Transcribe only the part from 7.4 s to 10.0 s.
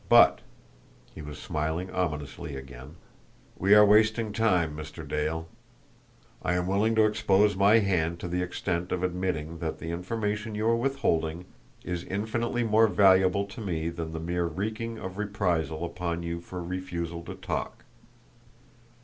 my hand to the extent of admitting that the